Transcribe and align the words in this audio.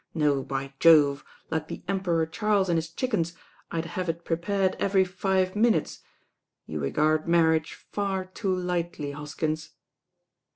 No, 0.15 0.41
by 0.41 0.73
Jove 0.79 1.23
I 1.51 1.55
like 1.57 1.67
the 1.67 1.83
Emperor 1.87 2.25
Charles 2.25 2.69
and 2.69 2.77
his 2.79 2.89
chickens, 2.89 3.35
I'd 3.69 3.85
have 3.85 4.09
it 4.09 4.25
prepared 4.25 4.75
every 4.79 5.05
five 5.05 5.55
minutes. 5.55 5.99
You 6.65 6.79
re 6.79 6.89
gard 6.89 7.27
marriage 7.27 7.75
far 7.75 8.25
too 8.25 8.51
lightly, 8.55 9.11
Hoskins." 9.11 9.75